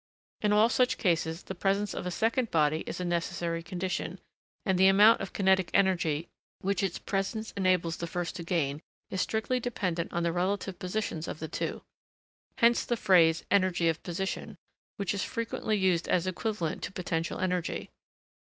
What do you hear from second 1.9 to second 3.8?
of a second body is a necessary